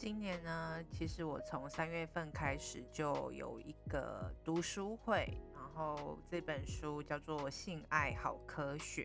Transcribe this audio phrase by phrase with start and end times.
[0.00, 9.04] 今年呢，其实我从三月份开始就有一个读书会，然后这本书叫做《性爱好科学》，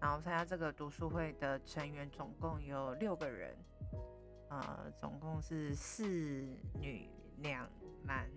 [0.00, 3.56] 然后参加这个读书会的成员总共有六个人，
[4.50, 6.04] 呃，总共是四
[6.80, 7.70] 女两
[8.02, 8.28] 男。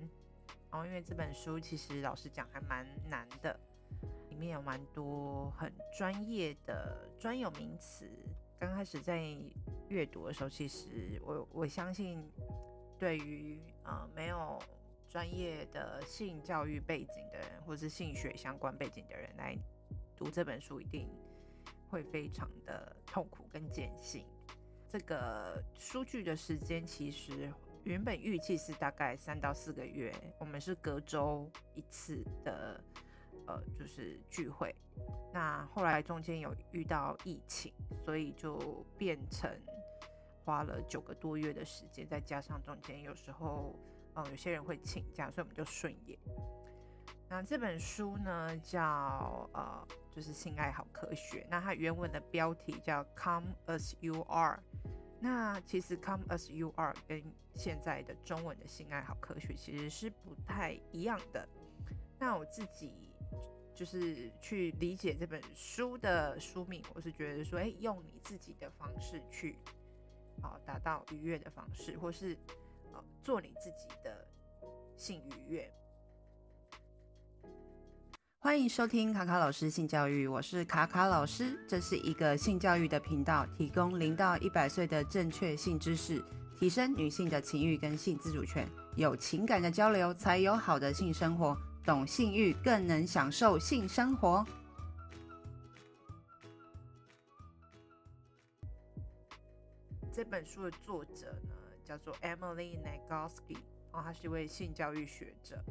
[0.70, 3.60] 然后因为这本书其实老实讲还蛮难的，
[4.30, 8.08] 里面有蛮多很专业的专有名词。
[8.60, 9.20] 刚开始在
[9.92, 12.24] 阅读的时候，其实我我相信，
[12.98, 14.58] 对于呃没有
[15.10, 19.58] 专业的性教育背景的人，或是性学相关背景的人来
[20.16, 21.10] 读这本书，一定
[21.90, 24.26] 会非常的痛苦跟艰辛。
[24.88, 27.52] 这个书聚的时间其实
[27.84, 32.82] 原本预计是大概三到四个月，我们是隔周一次的。
[33.52, 34.74] 呃，就是聚会，
[35.34, 37.74] 那后来中间有遇到疫情，
[38.06, 39.50] 所以就变成
[40.46, 43.78] 花了九个多月的时间，再加上中间有时候，
[44.14, 46.18] 呃，有些人会请假，所以我们就顺延。
[47.28, 51.46] 那这本书呢，叫呃，就是性爱好科学。
[51.50, 54.62] 那它原文的标题叫 Come as you are。
[55.20, 57.22] 那其实 Come as you are 跟
[57.56, 61.46] 现在的中文的性爱好科学其实是不太一样的。
[62.18, 63.11] 那我自己。
[63.82, 69.58] 就是去理解这本书的书名，我是觉得说，哎、用你自己的方式去，
[70.40, 72.38] 啊，达到愉悦的方式，或是，
[72.94, 74.28] 哦，做你自己的
[74.96, 75.74] 性愉悦。
[78.38, 86.24] 欢迎收听卡卡老师性教育，我是卡卡老师，这是一个性教育的频道，提供零到一百岁的正确性知识，
[86.56, 91.58] 提升女性的情欲跟性自主权，有情感的交流，才有好的性生活。
[91.84, 94.46] 懂性欲，更能享受性生活。
[100.14, 103.58] 这本书的作者呢，叫做 Emily Nagoski，
[103.92, 105.64] 哦，他是一位性教育学者。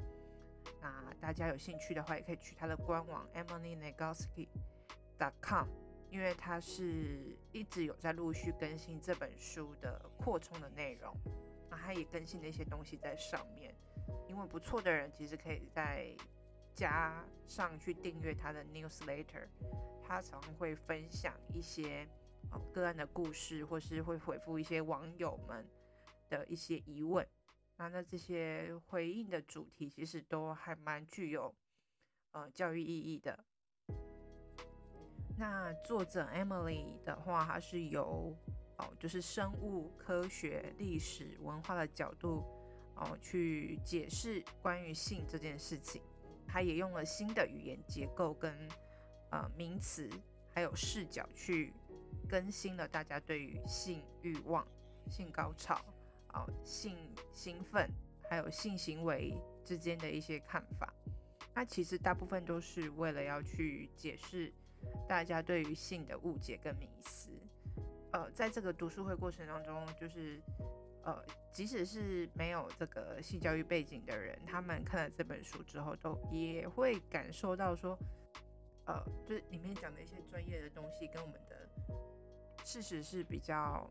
[0.81, 4.49] 那大家有兴趣的话，也可以去他的官网 Emily Nagoski
[5.19, 5.69] dot com，
[6.11, 11.15] 因为他是一直有在陆续更新这本书的扩充的内容，
[11.71, 13.73] 那他也更新了一些东西在上面。
[14.29, 16.15] 因为不错的人，其实可以在
[16.75, 19.47] 加上去订阅他的 newsletter，
[20.03, 22.09] 他常会分享一些
[22.51, 25.69] 哦个案的故事，或是会回复一些网友们
[26.29, 27.27] 的一些疑问。
[27.77, 31.55] 那那这些回应的主题，其实都还蛮具有
[32.33, 33.45] 呃教育意义的。
[35.39, 38.37] 那作者 Emily 的话，她是由
[38.77, 42.60] 哦，就是生物科学、历史文化的角度。
[43.01, 46.03] 哦，去解释关于性这件事情，
[46.47, 48.55] 他也用了新的语言结构跟
[49.31, 50.07] 呃名词，
[50.55, 51.73] 还有视角去
[52.29, 54.69] 更新了大家对于性欲望、
[55.09, 55.75] 性高潮、
[56.27, 56.95] 啊、哦、性
[57.33, 57.89] 兴奋，
[58.29, 59.35] 还有性行为
[59.65, 60.93] 之间的一些看法。
[61.55, 64.53] 那其实大部分都是为了要去解释
[65.09, 67.31] 大家对于性的误解跟迷思。
[68.13, 70.39] 呃，在这个读书会过程当中，就是。
[71.03, 77.99] 呃，即使是没有这个性教育背景的人，他们看了这本书之后，都也会感受到说，
[78.87, 81.69] 呃，就是里面讲的一些专业的东西，跟我们的
[82.65, 83.91] 事实是比较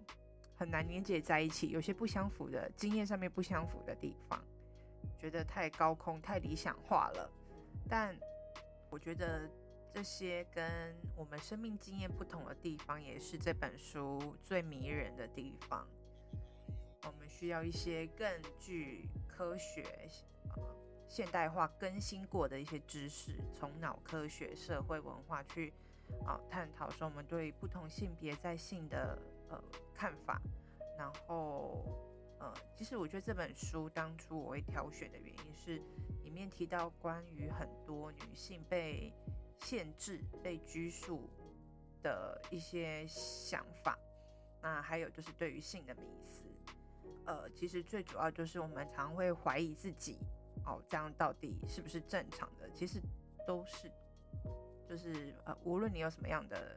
[0.56, 4.42] 很难连接在一起，有些不相符的经验上面不相符的地方，
[5.18, 7.30] 觉得太高空、太理想化了。
[7.90, 8.16] 但
[8.90, 9.50] 我觉得
[9.94, 15.86] 这些跟我们生命经验不同的地方，也是这本书最迷人的地方。
[17.40, 18.30] 需要一些更
[18.60, 19.82] 具科学、
[20.58, 20.76] 呃、
[21.08, 25.72] 现代化更新过的一些知识，从脑科学、社会文化去
[26.26, 29.18] 啊、呃、探讨说我们对不同性别在性的
[29.48, 29.64] 呃
[29.96, 30.42] 看法。
[30.98, 31.82] 然后
[32.42, 35.82] 呃，其实我觉得这本书当初我会挑选的原因是，
[36.26, 39.14] 里面提到关于很多女性被
[39.60, 41.30] 限制、被拘束
[42.04, 43.98] 的一些想法。
[44.62, 46.49] 那还有就是对于性的迷思。
[47.30, 50.18] 呃，其实最主要就是我们常会怀疑自己，
[50.66, 52.68] 哦，这样到底是不是正常的？
[52.74, 53.00] 其实
[53.46, 53.88] 都是，
[54.88, 56.76] 就是呃，无论你有什么样的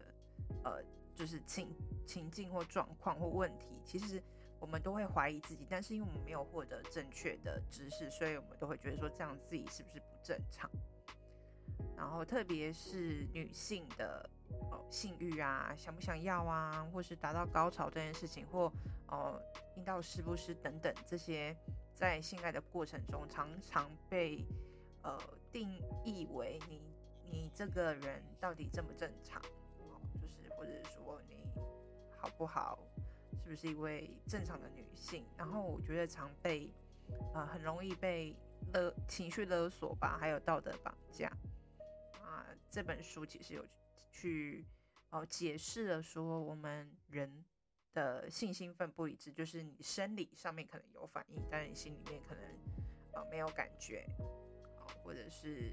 [0.62, 0.84] 呃，
[1.14, 1.74] 就是情
[2.06, 4.22] 情境或状况或问题，其实
[4.60, 5.66] 我们都会怀疑自己。
[5.70, 10.70] 但是因为我们没有获得正确的知识，所以我们都会觉得说这样自己是不是不正常？
[11.96, 14.28] 然后特别是女性的。
[14.70, 18.70] 哦，性欲啊，想不想要啊，或是达到高潮这件事情，或
[19.12, 19.38] 哦，
[19.76, 21.54] 阴道湿不湿等等这些，
[21.94, 24.42] 在性爱的过程中，常常被
[25.02, 25.18] 呃
[25.52, 25.68] 定
[26.02, 26.80] 义为你
[27.30, 29.38] 你这个人到底正不正常？
[29.78, 31.44] 哦，就是或者说你
[32.16, 32.78] 好不好
[33.44, 35.26] 是不是一位正常的女性？
[35.36, 36.72] 然后我觉得常被
[37.34, 38.34] 呃很容易被
[38.72, 41.28] 勒情绪勒索吧，还有道德绑架
[42.14, 42.46] 啊。
[42.70, 43.64] 这本书其实有
[44.10, 44.64] 去
[45.10, 47.44] 哦、解释了说，我们人
[47.92, 52.44] 的性兴奋不一致，就是你生理上面可能有反应，但是你心里面可能
[53.12, 54.06] 呃没有感觉
[54.78, 55.72] 啊、或者是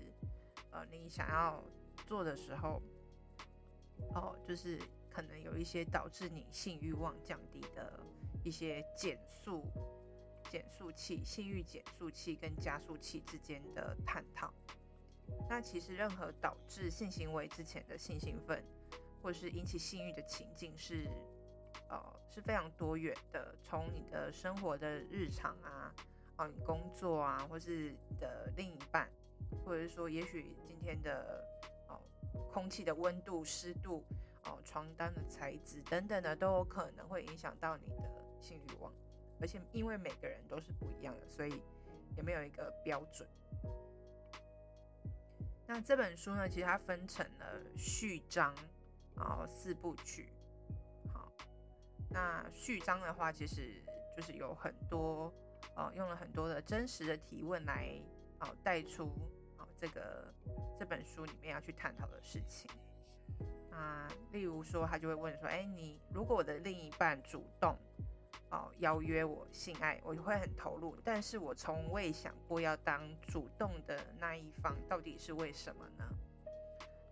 [0.71, 1.63] 呃你想要
[2.06, 2.81] 做的时候
[4.13, 4.80] 哦、就是。
[5.12, 8.00] 可能有一些导致你性欲望降低的
[8.44, 9.66] 一些减速
[10.50, 14.54] 减速器、性欲减速器跟加速器之间的探讨。
[15.50, 18.63] 那其实任何导致性行为之前的性兴奋，
[19.21, 21.10] 或是引起性欲的情境是
[21.89, 23.56] 呃是非常多元的。
[23.62, 25.94] 从你的生活的日常啊，
[26.36, 29.10] 啊你工作啊，或是你的另一半，
[29.66, 31.44] 或者是说也许今天的
[31.88, 32.00] 哦
[32.51, 34.04] 空气的温度、湿度。
[34.45, 38.92] 哦，床单的材质等等的都有可能会影响到你的性欲望，
[39.42, 41.62] 而且因为每个人都是不一样的，所以
[42.16, 43.27] 也没有一个标准。
[45.68, 48.56] 那这本书呢，其实它分成了序章，
[49.13, 50.30] 然后四部曲。
[52.09, 53.81] 那序章的话，其实
[54.15, 55.31] 就是有很多
[55.75, 57.89] 呃，用了很多的真实的提问来
[58.39, 59.06] 哦带出
[59.57, 60.33] 哦这个
[60.77, 62.69] 这本书里面要去探讨的事情。
[63.71, 67.77] 啊，例如说，他就会问说：“哎，你如果我的另一半主动
[68.50, 76.03] 哦邀约我性爱，我就会很投入，但是我从未想过要当主动的那一方，到底是为什么呢？”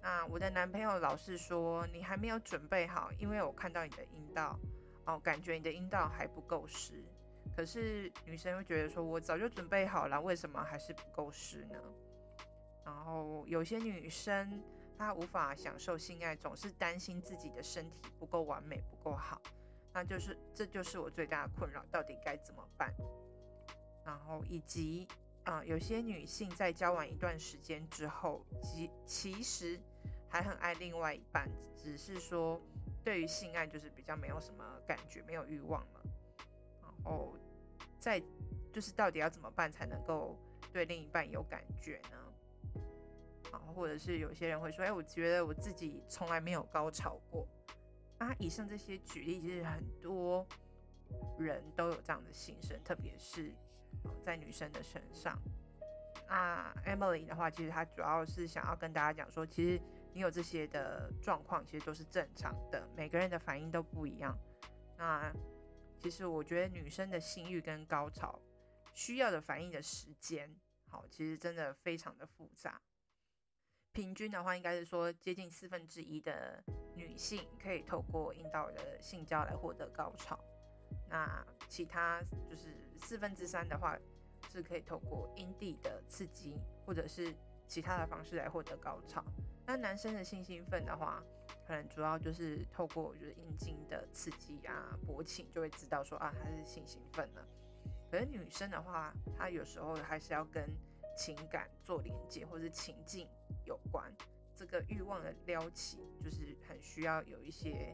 [0.02, 4.60] 那我的男朋友老是说：“你还没有准备好，因为我看到你的阴道
[5.08, 7.04] 哦，感觉你的阴道还不够湿。”
[7.58, 11.82] 可是女生会觉得说：“我早就准备好了，为什么还是不够湿呢？”
[12.86, 14.64] 然后有些女生。
[15.00, 19.40] 她无法享受性爱，总是担心自己的身体不够完美，不够好，
[19.94, 22.92] 那就是这就是我最大的困扰，到底该怎么办？
[24.04, 25.08] 然后以及
[25.44, 29.80] 啊、有些女性在交往一段时间之后，其其实
[30.28, 32.60] 还很爱另外一半，只是说
[33.08, 36.02] 对于性爱就是比较没有什么感觉，没有欲望了。
[36.82, 37.38] 然后
[37.98, 38.22] 再
[38.74, 40.38] 就是到底要怎么办才能够
[40.74, 42.82] 对另一半有感觉呢？
[43.54, 47.48] 啊，或者是有些人会说，哎，我觉得我自己从来没有高潮过
[48.18, 48.36] 啊。
[48.40, 50.46] 以上这些举例，其实很多
[51.40, 53.56] 人都有这样的心声，特别是
[54.22, 55.40] 在女生的身上。
[56.28, 59.82] 那 Emily 的话，其实她主要是想要跟大家讲说，其实
[60.18, 64.36] 你有这些的状况，其实都是正常的，每个人的反应都不一样。
[64.98, 65.32] 那
[66.00, 68.42] 其实我觉得女生的性欲跟高潮
[68.96, 70.52] 需要的反应的时间，
[70.90, 72.82] 好，其实真的非常的复杂。
[73.92, 76.64] 平均的话，应该是说接近四分之一的
[76.96, 80.40] 女性可以透过阴道的性交来获得高潮，
[81.08, 83.96] 那其他就是四分之三的话
[84.52, 87.36] 是可以透过阴蒂的刺激或者是
[87.68, 89.24] 其他的方式来获得高潮。
[89.68, 91.22] 那男生的性兴奋的话，
[91.68, 97.46] 可能主要就是透过就是阴茎的刺激啊、勃起，就会知道说啊他是性兴奋了。
[98.10, 100.66] 可是女生的话，她有时候还是要跟
[101.18, 103.28] 情感做连接，或是情境
[103.66, 104.10] 有关，
[104.56, 107.94] 这个欲望的撩起，就是很需要有一些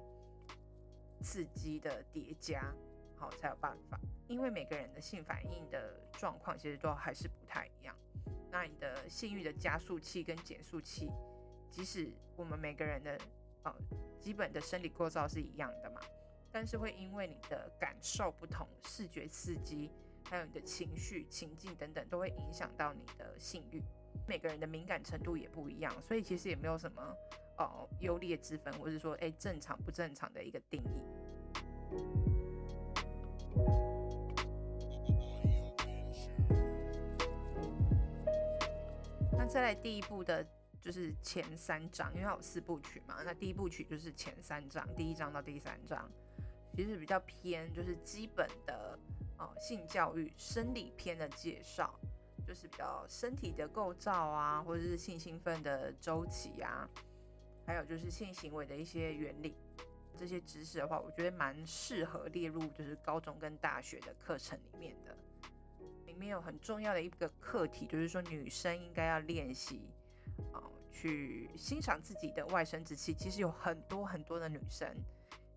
[1.23, 2.71] 刺激的叠加，
[3.15, 3.99] 好才有办法。
[4.27, 7.95] 因为每个人的性反应的状况其实都还是不太一样。
[8.51, 11.09] 那你的性欲的加速器跟减速器，
[11.73, 13.17] 即使我们每个人的
[13.63, 13.75] 呃
[14.21, 15.99] 基本的生理构造是一样的嘛，
[16.51, 19.91] 但是会因为你的感受不同，视觉刺激。
[20.29, 23.83] 还有你的情绪、情境等等，都会影响到你的性欲。
[24.25, 27.15] 每个人的敏感程度也不一样，所以其实也没有什么
[27.57, 31.01] 哦优劣之分，或者说哎正常不正常的一个定义。
[39.33, 40.43] 那再来第一步的
[40.83, 46.11] 就是前三章，因为它有四部曲嘛，那第一部曲就是前三章，第一章到第三章，
[46.75, 48.99] 其实比较偏就是基本的。
[49.59, 51.99] 性教育生理篇的介绍，
[52.47, 56.87] 就是比较身体的构造啊，或者是性兴奋的周期啊，
[57.65, 59.53] 还有就是性行为的一些原理，
[60.15, 65.17] 这些知识的话，我觉得蛮适合列入就是高中跟大学的课程里面的。
[66.05, 69.89] 里面有很重要的一个课题，就是说女生应该要练习
[70.51, 73.13] 啊，去欣赏自己的外生殖器。
[73.13, 74.93] 其实有很多很多的女生，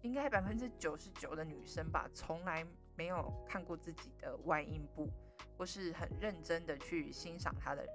[0.03, 2.67] 应该百分之九十九的女生吧，从来。
[2.99, 5.07] 没有看过自己的外阴部，
[5.59, 7.87] 或是很认真的去欣赏他的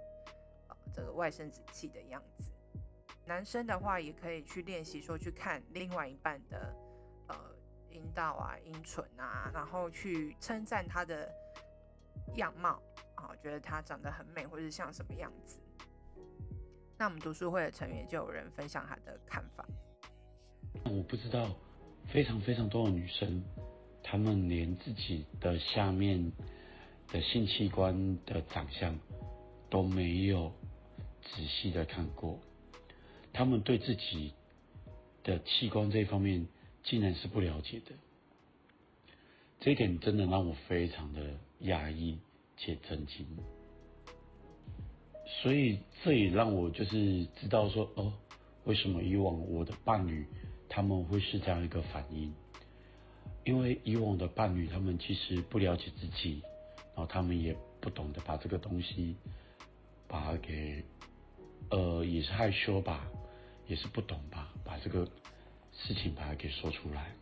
[0.67, 2.51] 呃这个外生殖器的样子。
[3.25, 6.71] 男生的话也可以去练习说去看另外一半的
[7.29, 7.35] 呃
[7.89, 11.27] 阴道啊、阴唇啊，然后去称赞他的
[12.35, 12.79] 样貌
[13.15, 15.59] 啊，觉得他长得很美，或者是像什么样子。
[17.01, 19.67] 那我们读书会的成员就有人分享他的看法。
[20.83, 21.49] 我不知道，
[22.13, 23.43] 非常非常多的女生，
[24.03, 26.31] 她们连自己的下面
[27.07, 28.95] 的性器官的长相
[29.67, 30.53] 都没有
[31.23, 32.39] 仔细的看过，
[33.33, 34.35] 她们对自己
[35.23, 36.47] 的器官这一方面
[36.83, 37.95] 竟然是不了解的，
[39.59, 42.19] 这一点真的让我非常的压抑
[42.57, 43.25] 且震惊。
[45.39, 48.11] 所以这也让我就是知道说，哦，
[48.65, 50.25] 为什么以往我的伴侣
[50.67, 52.33] 他们会是这样一个反应？
[53.43, 56.43] 因为以往的伴侣他们其实不了解自己，
[56.93, 59.15] 然后他们也不懂得把这个东西
[60.07, 60.83] 把它给，
[61.71, 63.09] 呃，也是害羞吧，
[63.65, 65.07] 也是不懂吧，把这个
[65.73, 67.15] 事情把它给说出来。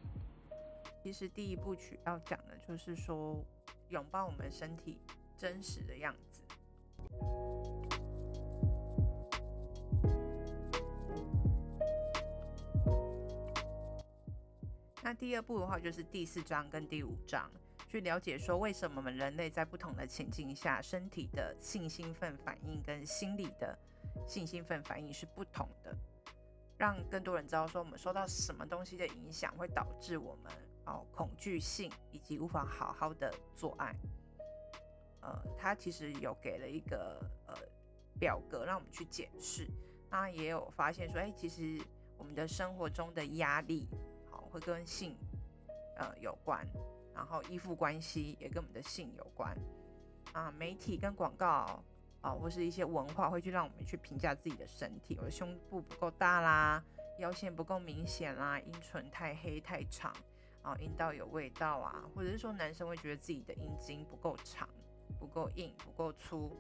[1.02, 3.42] 其实第一部曲要讲的就是说，
[3.90, 4.98] 拥抱我们身体
[5.38, 6.42] 真实的样子。
[15.10, 17.50] 那第二步的话，就是第四章跟第五章，
[17.88, 23.76] 去了解说为什么我们人类在不同的情境下，身体的性兴奋反应跟心理的
[24.28, 25.98] 性兴奋反应是不同的，
[26.78, 30.54] 让更多人知道说我们受到什么东西的影响，会导致我们
[30.86, 33.96] 哦恐惧性以及无法好好的做爱。
[35.22, 37.56] 呃，他其实有给了一个呃
[38.20, 39.68] 表格让我们去检视，
[40.12, 41.82] 那也有发现说，哎，其实
[42.16, 43.88] 我们的生活中的压力。
[44.52, 45.16] 会跟性，
[45.96, 46.66] 呃有关，
[47.14, 49.58] 然后依附关系也跟我们的性有关
[50.34, 50.52] 啊。
[50.52, 51.82] 媒体跟广告
[52.22, 56.84] 啊，或是一些文化会去让我们去评价自己的身体，我的胸部不够大啦，
[57.20, 60.14] 腰线不够明显啦，阴唇太黑太长
[60.62, 64.68] 啊，阴道有味道啊，或者是说男生会觉得自己的阴茎不够长、
[65.18, 66.58] 不够硬、不够粗，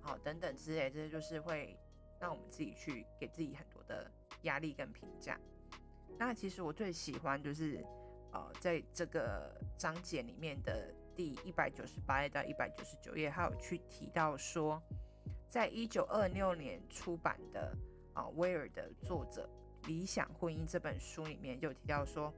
[0.00, 1.78] 好、啊、等等之类，这些就是会
[2.18, 4.10] 让我们自己去给自己很多的
[4.42, 5.38] 压力跟评价。
[6.18, 7.84] 那其实我最喜欢就是，
[8.32, 14.82] 呃，在这个章节里面的第一百九十八页到一百九十九页，还有去提到说，
[15.48, 17.76] 在一九二六年出版的
[18.14, 19.48] 啊、威尔的作者
[19.86, 22.32] 《理想婚姻》这本书里面就提到说，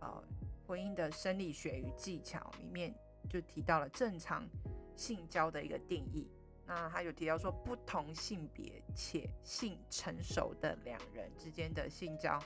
[0.00, 0.24] 呃，
[0.66, 2.94] 婚姻的生理学与技巧里面
[3.28, 4.48] 就提到了正常
[4.96, 6.26] 性交的一个定义。
[6.66, 12.38] 那他有提到说，不同性别且性成熟的两人之间的性交。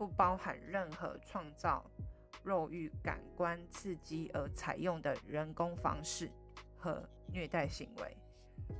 [0.00, 1.84] 不包含任何创造
[2.42, 6.32] 肉欲感官刺激而采用的人工方式
[6.74, 8.16] 和虐待行为，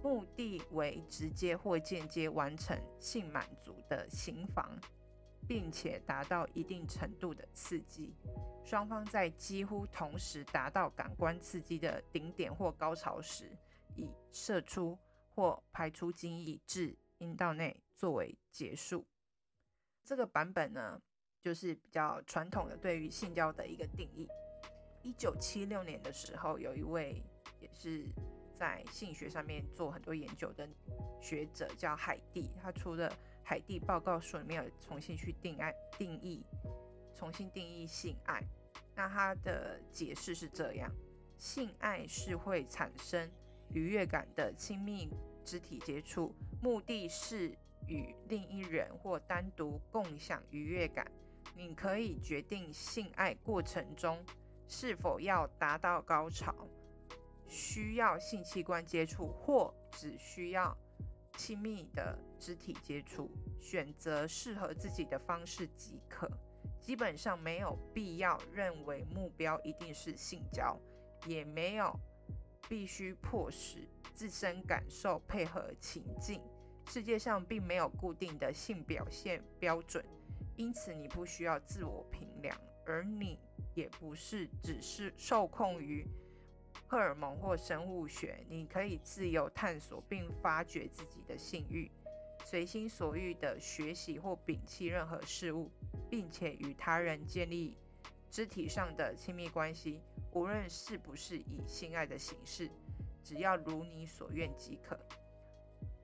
[0.02, 4.74] 目的为直接或间接完成性满足的行房，
[5.46, 8.16] 并且达到一定程度的刺激。
[8.64, 13.54] 双方在几乎同时达到感官刺激的顶点或高潮时，
[13.94, 14.98] 以射出
[15.34, 19.06] 或排出精液至阴道内作为结束。
[20.02, 21.00] 这个版本呢，
[21.42, 24.28] 就是比较传统的对于性交的一个定义。
[25.02, 27.22] 一九七六年的时候，有一位
[27.60, 28.04] 也是
[28.54, 30.68] 在性学上面做很多研究的
[31.22, 33.08] 学者叫海蒂，他出的
[33.42, 36.44] 《海蒂报告书》里面有重新去定爱定义，
[37.14, 38.42] 重新定义性爱。
[38.94, 40.90] 那他的解释是这样：
[41.38, 43.30] 性爱是会产生
[43.72, 45.08] 愉悦感的亲密
[45.42, 47.56] 肢体接触，目的是
[47.86, 51.10] 与另一人或单独共享愉悦感。
[51.54, 54.24] 你可以决定性爱过程中
[54.66, 56.54] 是否要达到高潮，
[57.46, 60.76] 需要性器官接触或只需要
[61.36, 63.30] 亲密的肢体接触，
[63.60, 66.30] 选择适合自己的方式即可。
[66.80, 70.78] 基本上没有必要认为目标一定是性交，
[71.26, 71.94] 也没有
[72.68, 76.40] 必须迫使自身感受配合情境。
[76.86, 80.04] 世界上并没有固定的性表现标准。
[80.60, 83.38] 因此，你不需要自我评量，而你
[83.74, 86.06] 也不是只是受控于
[86.86, 88.44] 荷尔蒙或生物学。
[88.46, 91.90] 你可以自由探索并发掘自己的性欲，
[92.44, 95.70] 随心所欲地学习或摒弃任何事物，
[96.10, 97.74] 并且与他人建立
[98.30, 100.02] 肢体上的亲密关系，
[100.34, 102.70] 无论是不是以性爱的形式，
[103.24, 105.00] 只要如你所愿即可。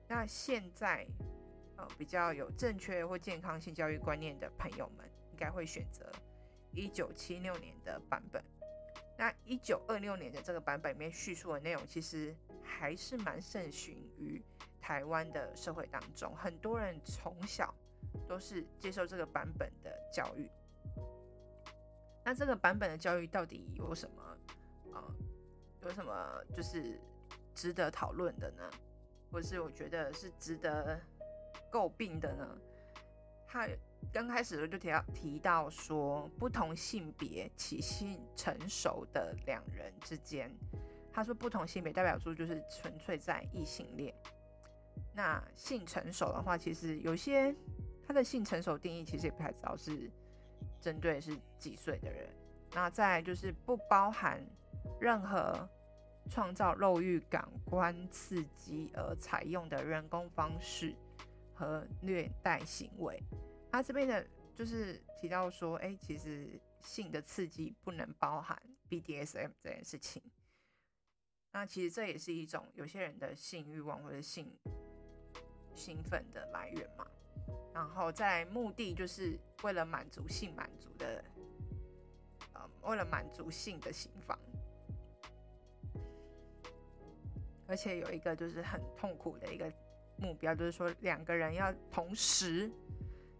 [0.07, 1.05] 那现在。
[1.77, 6.11] 呃，比较有正确或健康性教育观念的朋友们，应该会选择
[6.73, 8.43] 一九七六年的版本。
[9.17, 14.43] 那一九二六年的这个版本里面叙述的内容，其实还是蛮盛行于
[14.81, 17.73] 台湾的社会当中，很多人从小
[18.27, 20.49] 都是接受这个版本的教育。
[22.23, 24.37] 那这个版本的教育到底有什么、
[24.93, 25.15] 呃？
[25.83, 26.99] 有什么就是
[27.53, 28.69] 值得讨论的呢？
[29.31, 30.99] 或是我觉得是值得
[31.71, 32.57] 诟病的呢？
[33.47, 33.67] 他
[34.11, 40.51] 刚开始的时候就提到提到说，不同性别起性成熟的两人之间，
[41.11, 44.13] 他说不同性别代表说就是纯粹在异性恋。
[45.13, 47.55] 那性成熟的话，其实有些
[48.05, 50.11] 他的性成熟定义其实也不太知道是。
[50.79, 52.29] 针对是几岁的人，
[52.71, 54.39] 那再就是不包含
[55.01, 55.67] 任何
[56.29, 60.95] 创造肉欲感官刺激而采用的人工方式
[61.57, 63.21] 和虐待行为。
[63.71, 70.21] 他这边的就是提到说，哎、其实性的刺激不能包含 BDSM 这件事情。
[71.51, 74.55] 那其实这也是一种有些人的性欲望或者性
[75.75, 77.07] 兴奋的来源嘛。
[77.73, 81.23] 然后在目的就是为了满足性满足的，
[82.53, 84.37] 呃，为了满足性的性房，
[87.67, 89.71] 而且有一个就是很痛苦的一个
[90.17, 92.71] 目标，就是说两个人要同时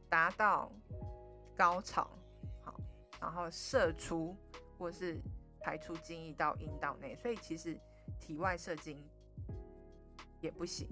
[0.10, 0.72] 达到
[1.56, 2.10] 高潮，
[2.64, 2.80] 好，
[3.20, 4.36] 然后射出
[4.78, 5.20] 或是
[5.60, 7.80] 排出精液到阴道内，所以其实
[8.20, 9.04] 体外射精
[10.40, 10.88] 也不行。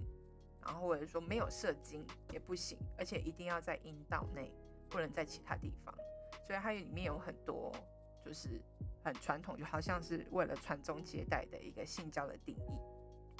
[0.65, 4.51] 然后或者说没有射精也不行，而且一定要在阴道内，
[4.89, 5.93] 不能在其他地方。
[6.43, 7.71] 所以它里面有很多
[8.25, 8.59] 就是
[9.03, 12.94] 很传统，就好像是为了传宗接代的一个性交的定义。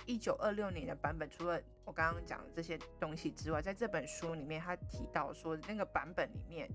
[0.06, 6.70] 一九二六年的版本，除了我刚刚讲的这些东西之外，在这本书里面，他提到说那个版本里面，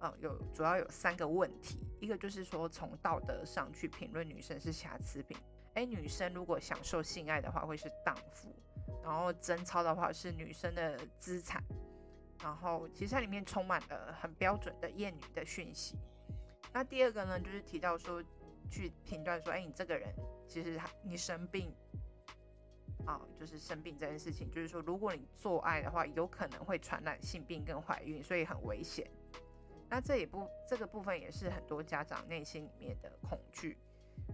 [0.00, 5.36] 嗯，有主要有三个问题，一个就是说从道德上去评论女生是瑕疵品。
[5.74, 8.54] 哎，女生如果享受性爱的话，会是荡妇。
[9.02, 11.62] 然后贞操的话是女生的资产，
[12.42, 15.96] 然后其实它里面充满了很标准的厌女的讯息。
[16.72, 18.22] 那第二个呢，就是提到说
[18.68, 20.12] 去评断说，哎，你这个人
[20.46, 21.72] 其实你生病
[23.10, 29.10] 啊，就是生病这件事情，就是说如果你做爱的话，有可能会传染性病跟怀孕，所以很危险。
[29.88, 33.76] 那这也不这个部分也是很多家长内心里面的恐惧。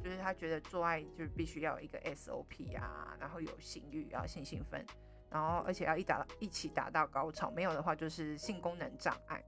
[0.04, 4.84] 就是他觉得做爱就是必须要有一个 SOP 啊，然后有性欲，啊性兴奋，
[5.30, 9.42] 然后而且要一达一起达到高潮，没有的话就是性功能障碍。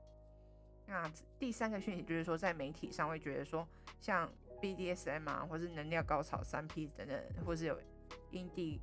[0.87, 1.07] 那
[1.39, 3.69] 第三个讯息就是说，在媒体上会觉得说，
[4.01, 7.79] 像 BDSM 啊，或是能量高潮三 P 等等，或是有
[8.31, 8.81] 阴蒂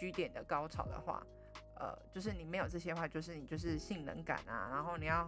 [0.00, 1.22] G 点的高潮的话，
[1.76, 5.24] 呃，就是你没有这些话，就是你就是性冷感啊，然后你要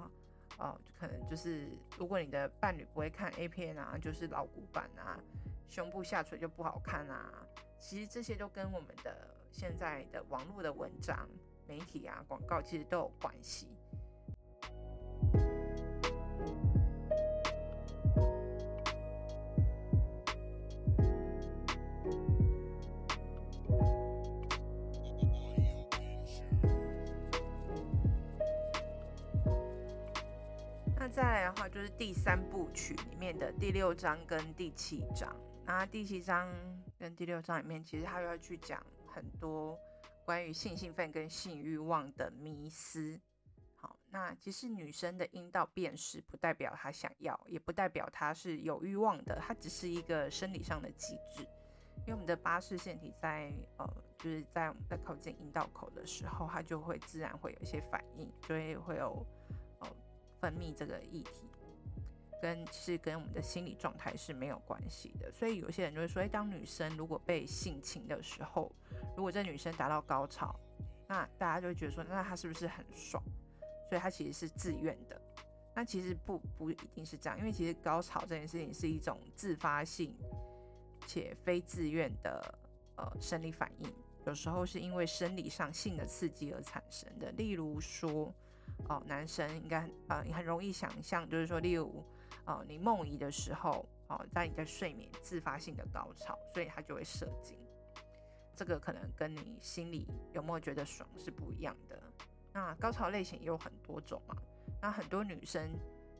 [0.57, 5.21] 哦、呃，可能就是如果你的伴侣不会看 A 片啊，就是老古板啊。
[5.69, 7.33] 胸部下垂就不好看啊！
[7.79, 11.27] 其实这些都跟我们的现在的网络的文章、
[11.67, 13.69] 媒体啊、广告其实都有关系。
[31.23, 35.33] 再来的话，就是第三部曲里面的第六章跟第七章。
[35.65, 36.53] 那第七章
[36.99, 39.79] 跟第六章里面，其实他又要去讲很多
[40.25, 43.21] 关于性兴奋跟性欲望的迷思。
[43.77, 51.47] 好，那其实女生的阴道变细不代表她想要，也不代表她是有欲望的，它只是一个生理上的机制。
[52.05, 53.87] 因为我们的巴氏腺体在呃，
[54.19, 59.25] 就是在我们在靠近阴道口的时候，它就会自然会有一些反应，所以会有
[60.43, 61.49] 分泌这个液体。
[62.43, 68.69] 跟是跟我们的心理状态是没有关系的，所以有些人就会说，诶，当女生如果被性侵的时候，
[69.17, 70.59] 如果这女生达到高潮，
[71.07, 73.23] 那大家就会觉得说，那她是不是很爽？
[73.89, 75.23] 所以她其实是自愿的。
[75.73, 80.13] 那其实不不一定是这样，因为其实高潮这件事情是一种自发性
[81.07, 82.59] 且非自愿的
[82.97, 83.89] 呃生理反应，
[84.27, 87.31] 有时候是因为生理上性的刺激而产生的。
[87.31, 88.35] 例如说，
[88.89, 92.05] 哦，男生应该呃你很容易想象，就是说，例如。
[92.45, 97.57] 哦，你梦遗的时候，哦，在你在睡眠自发性的高潮，所以他就会射精。
[98.57, 102.03] 这个可能跟你心里有没有觉得爽是不一样的。
[102.53, 104.35] 那高潮类型也有很多种嘛。
[104.81, 105.71] 那很多女生，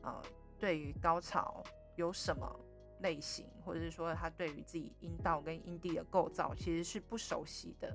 [0.01, 0.23] 呃，
[0.57, 1.61] 对于高潮
[1.97, 2.57] 有什么
[3.01, 7.93] 类型，或者是说她对于自己阴道跟阴蒂的构造其实是不熟悉的。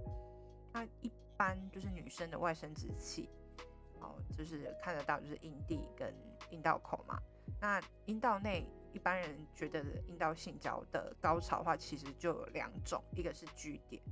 [0.71, 3.31] 那一般就是女生的外生殖器，
[4.01, 6.15] 哦，就是看得到就是阴蒂跟
[6.51, 7.19] 阴道口嘛。
[7.61, 14.03] 那阴道内一般人觉得阴道性交的高潮的话，其实就有两种，一个是 G 点，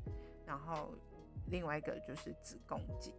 [0.45, 0.95] 然后
[1.51, 3.15] 另外一个就是子宫颈。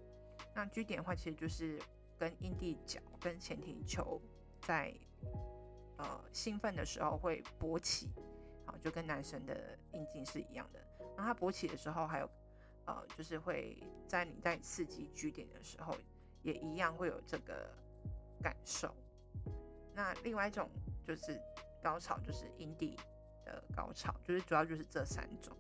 [0.54, 1.80] 那 G 点的话，其实就是
[2.18, 4.22] 跟阴蒂角跟前庭球
[4.62, 4.94] 在
[5.98, 8.10] 呃兴奋的时候会勃起，
[8.66, 10.80] 啊，就跟男生的阴茎是一样的。
[11.16, 12.30] 然后它勃起的时候，还有
[12.86, 15.96] 呃，就是会在你在刺激 G 点的时候，
[16.48, 17.70] 也一样会有这个
[18.42, 18.90] 感受。
[19.94, 20.70] 那另外一种
[21.04, 21.38] 就是
[21.84, 22.96] 高潮，就是阴蒂
[23.44, 25.54] 的高潮，就是主要就是这三种。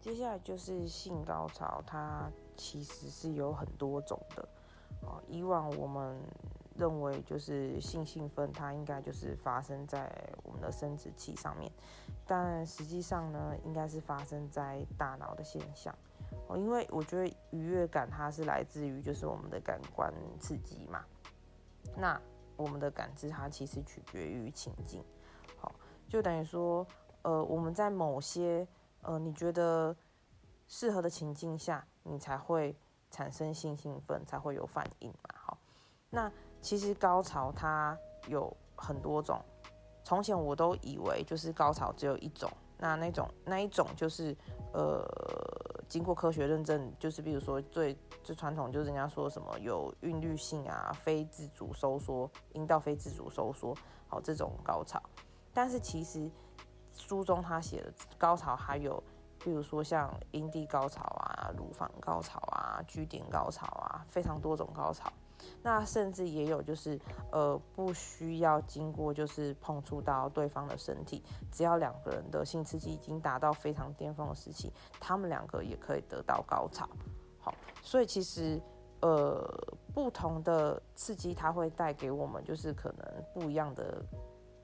[0.00, 4.48] 接下来就是性高潮，它其实是有很多种的。
[5.00, 6.20] 哦，以往我们
[6.76, 10.10] 认为就是性兴奋，它应该就是发生在
[10.42, 11.70] 我们的生殖器上面，
[12.26, 15.94] 但实际上呢，应该是发生在大脑的现象。
[16.48, 21.04] 哦，因为我觉得愉悦感它是来自于就是我们的感官刺激嘛，
[21.96, 22.20] 那
[22.56, 25.04] 我们的感知它其实取决于情境。
[25.58, 25.72] 好，
[26.08, 26.86] 就等于说，
[27.22, 28.66] 呃，我们在某些
[29.02, 29.94] 呃，你觉得
[30.66, 32.74] 适合的情境下，你才会
[33.10, 35.34] 产生性兴奋，才会有反应嘛。
[35.34, 35.58] 好，
[36.08, 36.32] 那
[36.62, 37.94] 其实高潮它
[38.28, 39.38] 有很多种。
[40.02, 44.34] 从前我都以为就是高潮只有一种，那那种那一种就是
[44.72, 45.04] 呃，
[45.88, 47.94] 经过科学认证，就是比如说最
[48.24, 53.76] 最传统，就是人家说什么有韵律性啊，非自主收缩，阴道非自主收缩，
[54.08, 55.02] 好，这种高潮。
[55.52, 56.30] 但是其实。
[56.94, 59.02] 书中他写的高潮还有，
[59.42, 65.10] 比如说像阴蒂高潮啊、乳房高潮啊、G 点高潮啊，非常多种高潮。
[65.62, 66.98] 那甚至也有就是
[67.30, 76.88] 呃不需要经过就是碰触到对方的身体，只要两个人的性刺激已经达到非常巅峰的时期，他们两个也可以得到高潮。
[77.38, 78.60] 好，所以其实
[79.00, 79.44] 呃
[79.92, 84.02] 不同的刺激它会带给我们就是可能不一样的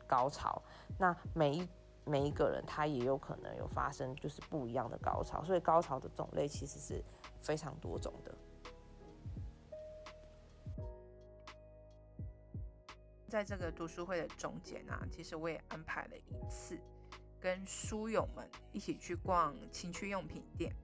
[0.07, 0.63] 高潮。
[0.99, 1.69] 那每一
[2.05, 7.05] 每一个人他也有可能有发生就是不一样的高潮，所以高潮的种类其实是
[7.41, 8.35] 非常多种的。
[13.29, 16.79] 在这个读书会的中间啊，其实我也安排了一次
[17.39, 20.75] 跟书友们一起去逛情趣用品店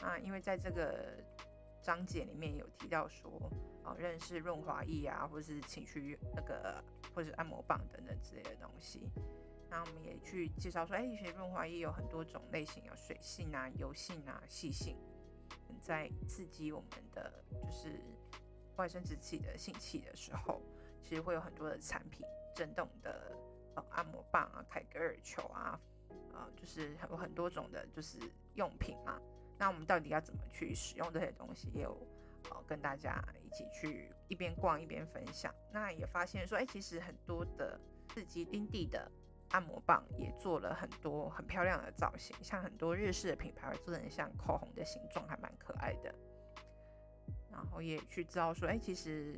[0.00, 1.22] 啊，因为在这个
[1.82, 3.30] 章节里面有提到说，
[3.82, 9.10] 哦，认识润滑液啊，或是情趣那个，或是按摩棒等等之类的东西。
[9.68, 14.96] 那我们也去介绍说，哎，其实润滑液有很多种类型，有水性啊、油性啊、细性，
[15.82, 18.00] 在刺激我们的就是
[18.76, 20.60] 外生殖器的性器的时候，
[21.04, 23.32] 其实会有很多的产品，震动的
[23.74, 25.78] 呃按摩棒啊、凯格尔球啊，
[26.32, 28.18] 呃，就是有很多种的，就是
[28.54, 29.20] 用品嘛。
[29.58, 31.68] 那我们到底要怎么去使用这些东西？
[31.74, 31.96] 也有
[32.50, 35.54] 呃跟大家一起去一边逛一边分享。
[35.72, 39.10] 那也发现说，哎，其实很多的刺激丁蒂的。
[39.52, 46.14] 按摩棒也做了很多很漂亮的造型，像很多日式的品牌会做成像口红的形状，还蛮可爱的。
[47.50, 49.36] 然后也去知道说，哎、其实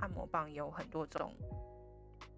[0.00, 1.32] 按摩棒有很多种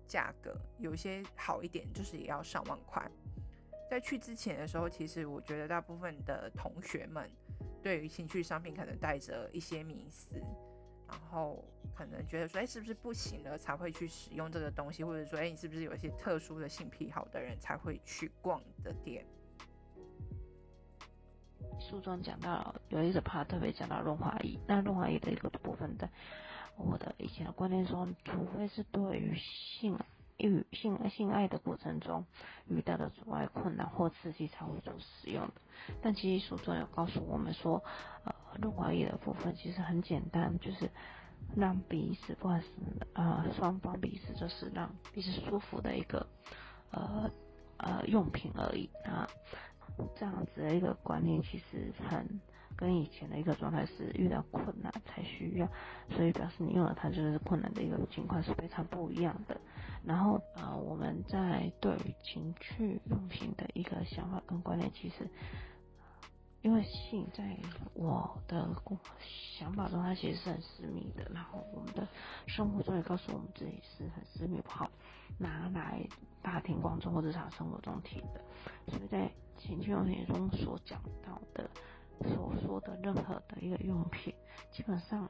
[0.06, 3.10] 价格，有一些好一点，就是也要上万块。
[3.90, 7.30] 在去之前的时候，其实我觉得大部分的同学们
[7.82, 10.42] 对于情趣商品可能带着一些迷思。
[11.08, 11.62] 然后
[11.94, 15.04] 可能觉得说，哎，是不是不行了才会去使用这个东西？
[15.04, 19.26] 或者说，哎，你是不是有一些特殊的性癖好的人才会去逛的店？
[21.78, 26.08] 书中讲到有一个 part 特别讲到润滑液，那润滑液的一个部分的，
[26.76, 29.98] 我的以前的观念说，除非是对于性
[30.38, 32.24] 与性性爱的过程中
[32.68, 35.54] 遇到的阻碍、困难或刺激才会做使用的。
[36.00, 37.82] 但其实书中有告诉我们说，
[38.24, 38.34] 呃。
[38.60, 40.90] 润滑液的部分其实很简单，就是
[41.56, 42.68] 让彼此，不管是
[43.14, 46.26] 呃双方彼此，就是让彼此舒服的一个
[46.90, 47.30] 呃
[47.78, 49.26] 呃用品而已啊。
[50.14, 52.42] 这样子的一个观念其实很
[52.82, 55.68] 跟以前的一个状态是遇到困难才需要，
[56.10, 59.60] 所以表示你用了它就是困难的一个情况是非常不一样的。
[60.04, 65.30] 然后呃我们在对于情趣用品的一个想法跟观念其实。
[66.64, 67.58] 因为性在
[67.92, 68.68] 我的
[69.58, 71.28] 想法中，它其实是很私密的。
[71.34, 72.06] 然后我们的
[72.46, 74.88] 生活中也告诉我们自己是很私密，不好
[75.38, 76.06] 拿来
[76.40, 78.40] 大庭广众或日常生活中提的。
[78.86, 81.68] 所以在情趣用品中所讲到的、
[82.22, 84.34] 所说的任何的一个用品，
[84.70, 85.28] 基本上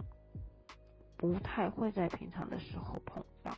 [1.16, 3.56] 不太会在平常的时候碰到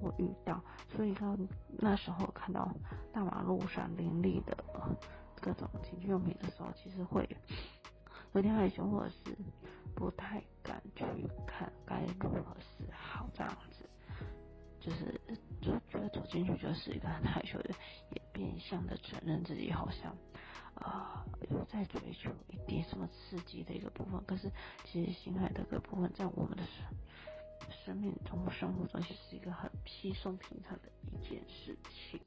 [0.00, 0.62] 或遇到。
[0.94, 1.36] 所以到
[1.78, 2.72] 那时候看到
[3.12, 4.56] 大马路上林立的。
[5.40, 7.24] 各种情趣用品的时候，其实会
[8.32, 9.38] 有点害羞，或者是
[9.94, 11.04] 不太敢去
[11.46, 13.88] 看该如何是好这样子。
[14.80, 15.20] 就是
[15.62, 17.70] 就觉得走进去就是一个很害羞的，
[18.10, 20.12] 也变相的承认自己好像
[20.80, 24.22] 啊、呃、有在追求一点什么刺激的一个部分。
[24.26, 24.50] 可是
[24.84, 26.84] 其实性爱这个部分在我们的生
[27.84, 32.20] 生命中、生活中，其实是一个很稀松平常的一件事情。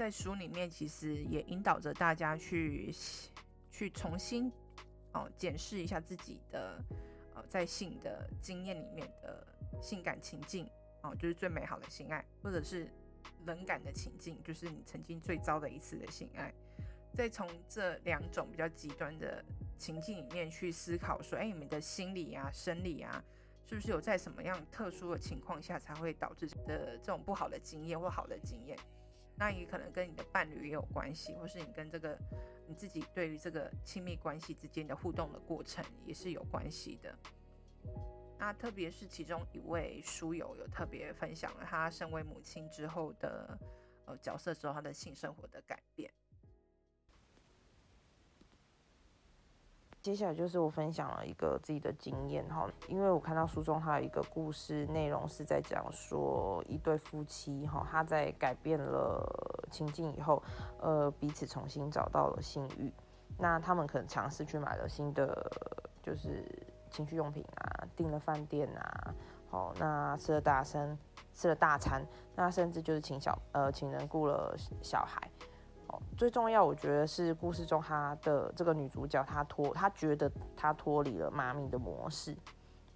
[0.00, 2.90] 在书里面，其实也引导着大家去
[3.70, 4.50] 去重新
[5.12, 6.82] 哦检视一下自己的
[7.34, 9.46] 呃在性的经验里面的
[9.82, 10.66] 性感情境
[11.02, 12.90] 哦，就是最美好的性爱，或者是
[13.44, 16.50] 冷感的情境，就是你曾经最糟的一次的性爱。
[17.12, 19.44] 再从这两种比较极端的
[19.76, 23.22] 情境里面去思考，说，哎，你们的心理啊、生理啊，
[23.66, 28.78] 是不是有在什么样特殊的情况下才会导致的这种不好的经验或好的经验？
[29.40, 32.14] 那也可能跟你的伴侣也有关系，或是你跟这个
[32.68, 37.18] 你自己对于这个亲密关系之间的互动的过程也是有关系的。
[38.38, 43.58] 那特别是其中一位书友有特别分享了他身为母亲之后的
[44.04, 46.12] 呃角色之后他的性生活的改变。
[50.02, 59.22] 接下来就是我分享了一个自己的经验哈，因为我看到书中还有一个故事内容是在讲说一对夫妻哈，他在改变了
[59.70, 60.42] 情境以后，
[60.80, 62.90] 呃，彼此重新找到了性欲，
[63.36, 65.50] 那他们可能尝试去买了新的
[66.02, 66.46] 就是
[66.90, 69.14] 情趣用品啊，订了饭店啊，
[69.50, 70.96] 好，那吃了大餐，
[71.34, 72.02] 吃了大餐，
[72.34, 75.30] 那甚至就是请小呃请人雇了小孩。
[76.16, 82.36] 最重要，我觉得是故事中她的这个女主角，她脱，她觉得她脱离了妈咪的模式。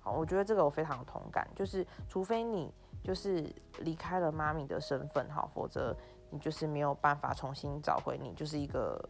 [0.00, 5.96] 好，我觉得这个我非常同感，就是除非你就是离开了妈咪的身份，哈，否则
[6.28, 9.02] 你就是没有办法重新找回你就是一个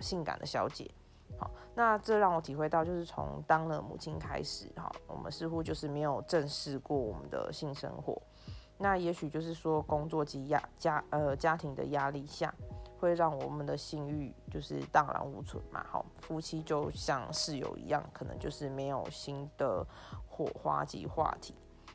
[0.00, 0.90] 性感的小姐。
[1.38, 8.20] 好，那这让我体会到，就是从当了母亲开始，哈，我们似乎就是没有正视过我们的性生活。
[8.76, 12.52] 那也许就是说，工作及压家呃家庭的压力下，
[13.04, 15.84] 会让我们的性欲就是荡然无存嘛。
[15.88, 19.86] 好，夫妻就像室友一样，可能就是没有新的
[20.26, 21.54] 火花及话题。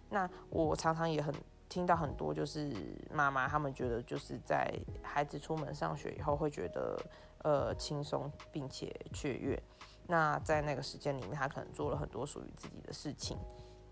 [0.10, 1.34] 那我常常也很
[1.68, 2.72] 听到很多就是
[3.12, 6.98] 妈妈他们觉得就是在孩子出门上学以后，会觉得
[7.44, 9.62] 呃轻松并且雀跃。
[10.08, 13.38] 那在那个时间里面，他可能做了很多属于自己的事情，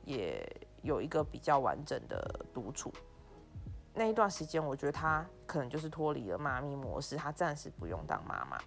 [0.05, 0.45] 也。
[0.83, 2.93] 有一个比较完整的独处，
[3.97, 8.57] 那一段时间，我觉得他可能就是脱离了妈咪模式，他暂时不用当妈妈。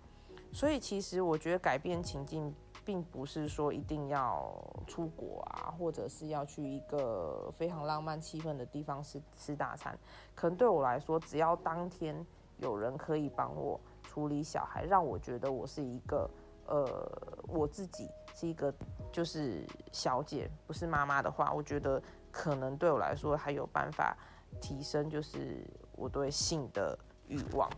[0.53, 2.53] 所以其实我觉得改变情境，
[2.85, 4.53] 并不是说一定要
[4.87, 9.97] 出国啊，或者是要去一个非常浪漫气氛的地方吃吃大餐。
[10.35, 12.27] 可能对我来说，只要当天
[12.59, 16.29] 有人可以帮我处理小孩，让我觉得我是一个
[16.67, 16.85] 呃
[17.47, 18.09] 我自己。
[18.33, 18.73] 是一个
[19.13, 24.17] 就是小姐，不是妈妈的话，我觉得可能对我来说还有办法
[24.61, 27.71] 提升，就是我对性的欲望。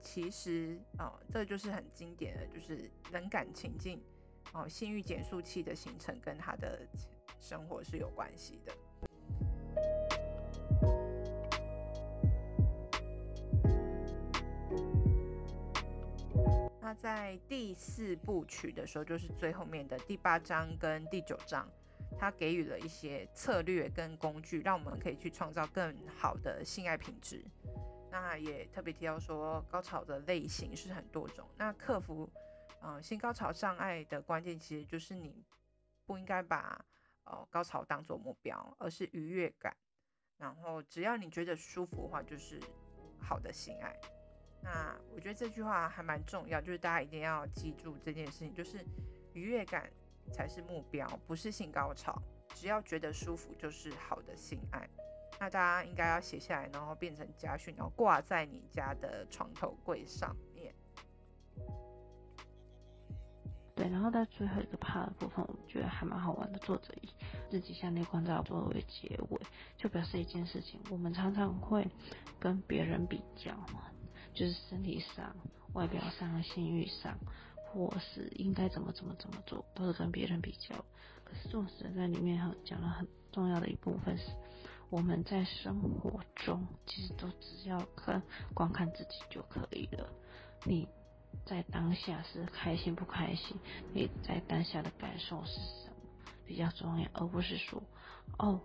[0.00, 4.00] 其实哦，这就是很经典的，就是冷感情境
[4.52, 6.86] 哦，性欲减速器的形成跟他的
[7.40, 8.72] 生活是有关系的。
[16.80, 21.66] 那在第四部曲的时候，就是最后面的第八章跟第九章，
[22.18, 27.44] 他给予了一些策略跟工具，让我们可以去创造更好的性爱品质。
[28.10, 31.48] 那也特别提到说，高潮的类型是很多种。
[31.56, 32.30] 那克服
[32.86, 35.42] 嗯、性高潮障碍的关键，其实就是你
[36.04, 36.84] 不应该把
[37.24, 39.74] 呃高潮当做目标，而是愉悦感。
[40.36, 42.60] 然后只要你觉得舒服的话，就是
[43.18, 43.98] 好的性爱。
[44.62, 48.84] 那我觉得这句话还蛮重要，就是大家一定要记住这件事情，就是
[49.32, 49.90] 愉悦感
[50.32, 52.20] 才是目标，不是性高潮。
[52.54, 54.88] 只要觉得舒服，就是好的性爱。
[55.40, 60.72] 那大家应该要写下来，然后变成家训，然后挂在你家的床头柜上面。
[63.74, 66.58] 对，然后在最后一个 part 的部分，我觉得还蛮好玩的。
[66.60, 67.08] 作者以
[67.50, 69.40] 自己向内观照作为结尾，
[69.76, 71.84] 就表示一件事情：我们常常会
[72.38, 73.52] 跟别人比较。
[74.32, 75.32] 就是身体上、
[75.74, 77.16] 外表上、性欲上，
[77.74, 80.76] 或是应该怎么怎么怎么做，都是跟别人比较。
[81.24, 84.30] 可是作者在里面哈讲了很重要的一部分是，
[84.90, 88.22] 我们在生活中其实都只要看
[88.54, 90.08] 观看自己就可以了。
[90.64, 90.86] 你
[91.44, 93.56] 在当下是开心不开心，
[93.92, 95.96] 你在当下的感受是什么
[96.46, 97.82] 比较重要，而不是说
[98.38, 98.60] 哦，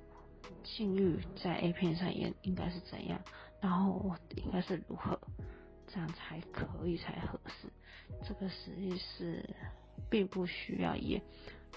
[0.64, 3.20] 性欲在 A 片上也应该是怎样，
[3.60, 5.20] 然后我应该是如何，
[5.92, 7.68] 这样才可以才合适。
[8.24, 9.44] 这个实际是
[10.10, 11.22] 并不需要以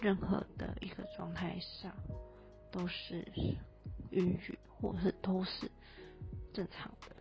[0.01, 1.93] 任何的一个状态上
[2.71, 3.27] 都是
[4.11, 5.71] 允许，或是都是
[6.53, 7.17] 正常的。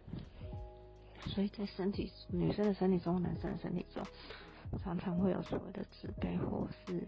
[1.28, 4.04] 所以在身体女生的身体中，男生的身体中，
[4.84, 7.08] 常常会有所谓的自卑，或是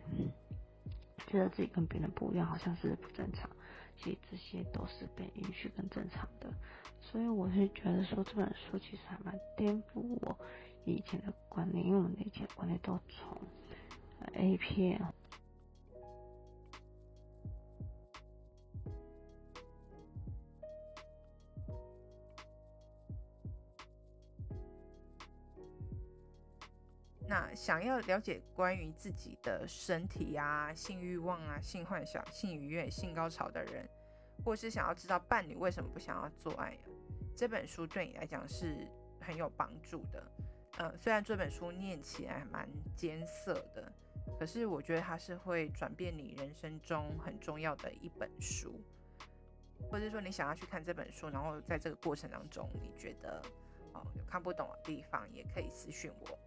[1.33, 3.49] 觉得自己跟别人不一样，好像是不正常。
[3.97, 6.49] 其实这些都是被允许跟正常的。
[7.01, 10.37] 所以我是觉得说，这本书其实还蛮颠覆我
[10.85, 13.41] 以前的观念，因为我们以前的观念都从
[14.33, 15.01] A 片。
[27.73, 33.89] 想要了解关于自己的身体啊、性欲望啊、性幻想、性愉悦、性高潮的人，
[34.45, 36.77] 或是想要知道伴侣为什么不想要做爱，
[37.35, 38.87] 这本书对你来讲是
[39.19, 40.23] 很有帮助的。
[40.77, 43.91] 呃，虽然这本书念起来蛮艰涩的，
[44.37, 48.79] 可是我觉得它是会转变你人生中很重要的一本书。
[49.89, 53.41] 或者说你想要去看这本书，然后在这个过程当中你觉得
[53.93, 56.37] 哦有看不懂的地方，也可以私讯我。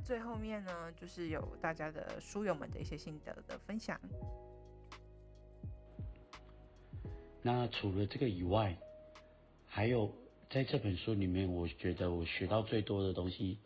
[0.00, 3.98] 最后面呢，就是有大家的书友们的一些心得的分享。
[7.42, 8.76] 那除了这个以外，
[9.66, 10.10] 还有
[10.50, 13.58] 在这本书里面，我觉得我学到最多的东西，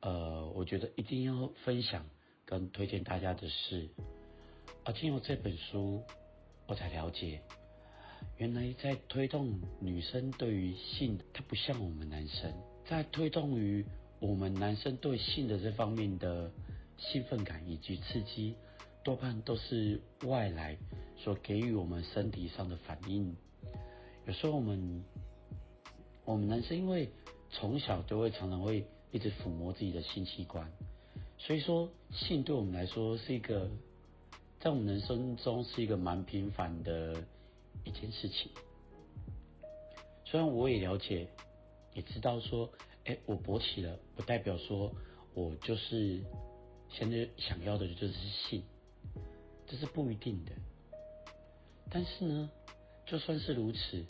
[0.00, 2.04] 呃，我觉得一定要分享
[2.44, 3.88] 跟推荐大家的是，
[4.84, 6.02] 啊，经由这本书，
[6.66, 7.40] 我才了解，
[8.38, 12.52] 原来在推动女生对于性，它不像我们男生
[12.84, 13.84] 在推动于。
[14.26, 16.50] 我们男生对性的这方面的
[16.96, 18.54] 兴奋感以及刺激，
[19.02, 20.78] 多半都是外来
[21.14, 23.36] 所给予我们身体上的反应。
[24.26, 25.04] 有时候我们，
[26.24, 27.10] 我们男生因为
[27.50, 30.72] 从小都会常常会一直抚摸自己的性器官，
[31.36, 33.68] 所以说性对我们来说是一个，
[34.58, 37.22] 在我们人生中是一个蛮平凡的
[37.84, 38.50] 一件事情。
[40.24, 41.28] 虽然我也了解，
[41.92, 42.70] 也知道说。
[43.04, 44.90] 哎，我勃起了，不代表说
[45.34, 46.22] 我就是
[46.88, 48.62] 现在想要的就是性，
[49.66, 50.52] 这是不一定的。
[51.90, 52.50] 但是呢，
[53.04, 54.04] 就算是如此，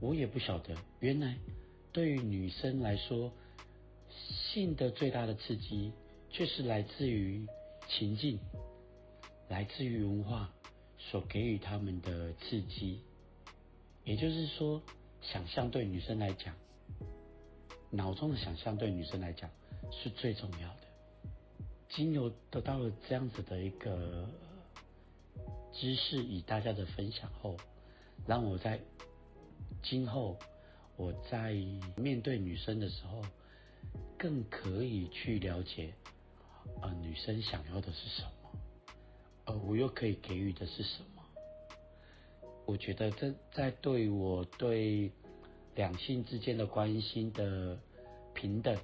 [0.00, 1.36] 我也不晓得，原来
[1.92, 3.32] 对于女生来说，
[4.52, 5.92] 性的最大的刺激
[6.30, 7.44] 却是来自于
[7.88, 8.38] 情境，
[9.48, 10.52] 来自于文化
[10.98, 13.00] 所给予他们的刺激。
[14.04, 14.80] 也就是说，
[15.20, 16.54] 想象对女生来讲。
[17.90, 19.50] 脑中的想象对女生来讲
[19.90, 20.80] 是最重要的。
[21.88, 24.28] 经由得到了这样子的一个
[25.72, 27.56] 知识与大家的分享后，
[28.26, 28.80] 让我在
[29.82, 30.38] 今后
[30.96, 31.52] 我在
[31.96, 33.22] 面对女生的时候，
[34.16, 35.92] 更可以去了解，
[36.80, 38.60] 呃，女生想要的是什么，
[39.46, 41.22] 而我又可以给予的是什么。
[42.66, 45.10] 我觉得这在对我对。
[45.80, 47.74] 两性之间的关系的
[48.34, 48.76] 平等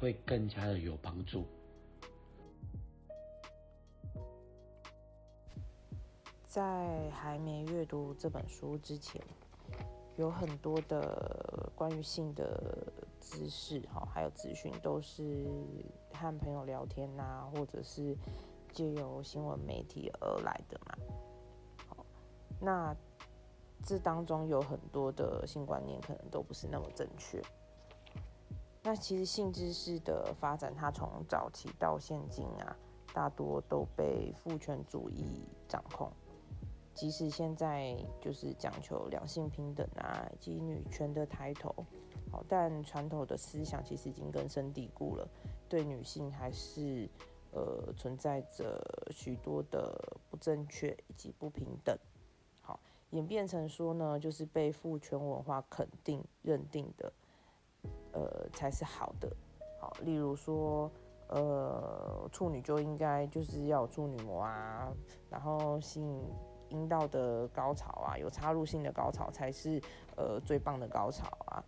[0.00, 1.44] 会更加的有帮助。
[6.46, 9.20] 在还没阅读这本书之前，
[10.16, 15.46] 有很多的关于性的知识哈，还有资讯都是
[16.14, 18.16] 和朋友聊天呐，或者是
[18.72, 20.96] 借由新闻媒体而来的嘛。
[22.62, 22.96] 那。
[23.82, 27.42] 这当中有很多的性观念可能都不是那么正确。
[28.82, 32.76] 那其实性知识的发展，它从早期到现今啊，
[33.12, 36.10] 大多都被父权主义掌控。
[36.92, 41.74] 即使现在就是讲求两性平等啊，以及女权的抬头，
[42.30, 45.28] 好，但传统的思想其实已经根深蒂固了，
[45.68, 47.08] 对女性还是
[47.50, 49.98] 呃存在着许多的
[50.30, 51.98] 不正确以及不平等。
[53.14, 57.12] 演变成说呢，就是被父权文化肯定认定的，
[58.12, 59.32] 呃，才是好的。
[59.80, 60.90] 好，例如说，
[61.28, 64.92] 呃，处女就应该就是要有处女膜啊，
[65.30, 66.20] 然后性
[66.70, 69.80] 阴道的高潮啊，有插入性的高潮才是
[70.16, 71.62] 呃最棒的高潮啊。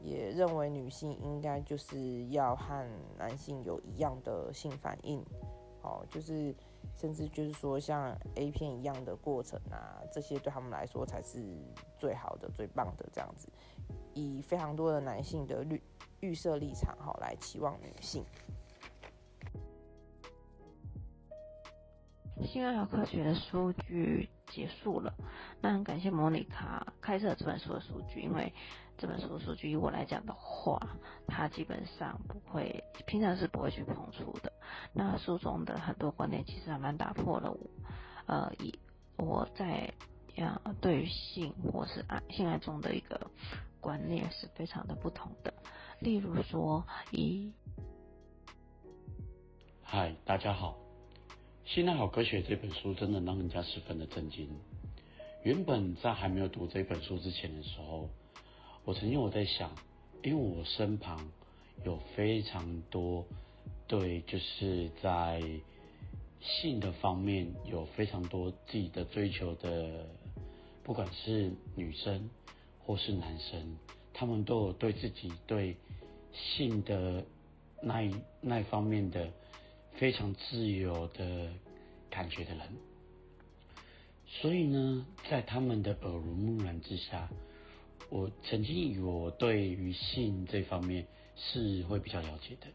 [0.00, 2.88] 也认为女性应该就是要和
[3.18, 5.22] 男性有一样的性反应。
[5.82, 6.54] 好，就是。
[6.96, 11.44] 甚至就是说像 A 片一样的过程啊，这些对他们来说才是
[11.98, 13.48] 最好的、最棒的这样子。
[14.14, 15.82] 以非常多的男性的预
[16.20, 18.24] 预设立场哈、哦、来期望女性。
[22.42, 25.12] 性爱和科学的数据结束了，
[25.60, 28.52] 那很感谢莫妮卡开设这本书的数据，因为
[28.96, 30.78] 这本书的数据以我来讲的话，
[31.26, 34.52] 它基本上不会平常是不会去碰触的。
[34.92, 37.58] 那书中的很多观点其实还蛮打破了我，
[38.26, 38.78] 呃，以
[39.16, 39.92] 我在
[40.34, 43.30] 呀对于性或是爱性爱中的一个
[43.80, 45.52] 观念是非常的不同的。
[46.00, 47.52] 例如说，以
[49.82, 50.76] 嗨，大家好。
[51.74, 54.48] 《性爱好科学》这本书真的让人家十分的震惊。
[55.42, 58.08] 原本在还没有读这本书之前的时候，
[58.84, 59.70] 我曾经我在想，
[60.22, 61.30] 因为我身旁
[61.84, 63.24] 有非常多
[63.86, 65.42] 对就是在
[66.40, 70.06] 性的方面有非常多自己的追求的，
[70.82, 72.28] 不管是女生
[72.84, 73.76] 或是男生，
[74.12, 75.76] 他们都有对自己对
[76.32, 77.24] 性的
[77.82, 79.30] 那一那一方面的。
[79.98, 81.48] 非常自由的
[82.10, 82.68] 感觉的人，
[84.26, 87.26] 所以呢，在他们的耳濡目染之下，
[88.10, 92.66] 我曾经以为我对于性这方面是会比较了解的，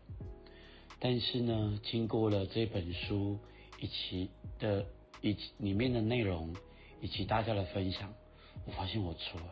[1.03, 3.35] 但是呢，经过了这本书
[3.79, 4.29] 以及
[4.59, 4.85] 的
[5.19, 6.55] 以及里面的内容
[7.01, 8.13] 以及大家的分享，
[8.65, 9.47] 我发现我错了。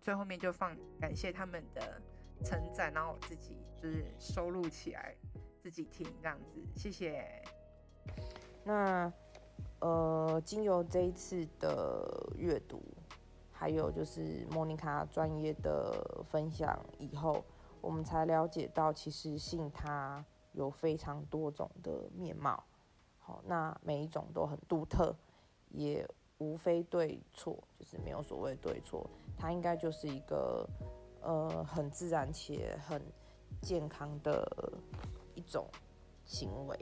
[0.00, 2.02] 最后面就放感谢他们的
[2.44, 5.14] 称赞，然后我自己就是收录起来
[5.62, 7.24] 自己听这样子，谢谢。
[8.64, 9.12] 那
[9.80, 12.80] 呃，经由这一次的阅读，
[13.50, 17.44] 还有就是莫妮卡专业的分享以后，
[17.80, 22.62] 我们才了解到，其实性它有非常多种的面貌。
[23.18, 25.12] 好，那每一种都很独特，
[25.70, 29.08] 也无非对错，就是没有所谓对错。
[29.36, 30.64] 它应该就是一个
[31.20, 33.02] 呃很自然且很
[33.60, 34.72] 健康的
[35.34, 35.66] 一种
[36.24, 36.78] 行为。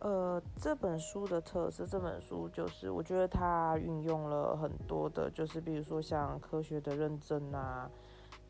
[0.00, 7.90] 呃，这本书的特色，这本书就是我觉得它运用了很多的，就是比如说像科学的认证啊，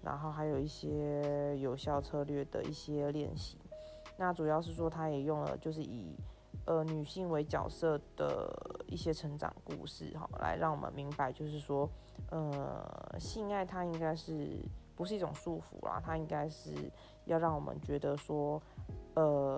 [0.02, 3.58] 然后还有一些有效策略的一些练习。
[4.16, 6.16] 那主要是说，它也用了就是以。
[6.66, 8.52] 呃，女性为角色的
[8.86, 11.88] 一些成长故事，哈，来让我们明白，就是说，
[12.28, 14.58] 呃，性爱它应该是
[14.94, 16.72] 不是一种束缚啦，它应该是
[17.24, 18.60] 要让我们觉得说，
[19.14, 19.56] 呃，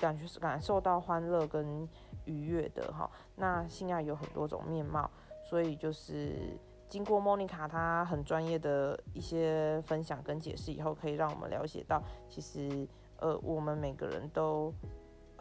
[0.00, 1.88] 感觉是感受到欢乐跟
[2.24, 3.08] 愉悦的，哈。
[3.36, 5.08] 那性爱有很多种面貌，
[5.48, 12.88] 所以就是经过莫妮卡她很专业的一些分享跟解释以后，可以让我们了解到，其实，
[13.18, 14.74] 呃，我们每个人都。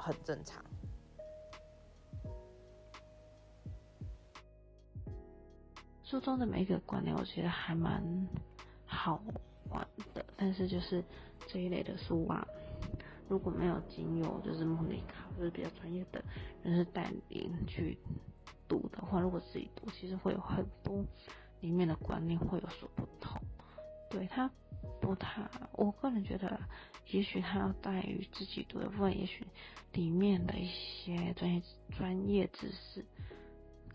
[0.01, 0.64] 很正常。
[6.05, 8.01] 书中的每一个观念，我觉得还蛮
[8.86, 9.22] 好
[9.70, 10.26] 玩的。
[10.38, 11.03] 但是就是
[11.47, 12.47] 这一类的书啊，
[13.30, 16.23] 如果没有经由就是莫妮卡，就是比较专业的
[16.63, 17.97] 人士带领去
[18.67, 21.05] 读的话，如果自己读，其实会有很多
[21.61, 23.39] 里面的观念会有所不同。
[24.09, 24.49] 对，他
[24.99, 26.59] 不太，我个人觉得。
[27.11, 29.43] 也许他要带于自己读的部分，也许
[29.93, 31.63] 里面的一些专业
[31.97, 33.03] 专业知识，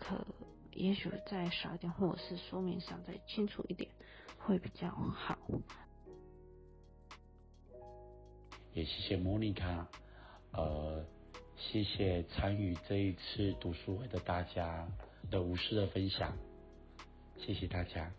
[0.00, 0.26] 可
[0.72, 3.88] 也许再少一点，或者是说明上再清楚一点，
[4.36, 5.38] 会比较好。
[8.74, 9.88] 也谢谢莫妮卡，
[10.52, 11.04] 呃，
[11.56, 14.86] 谢谢参与这一次读书会的大家
[15.30, 16.36] 的无私的分享，
[17.38, 18.12] 谢谢大家。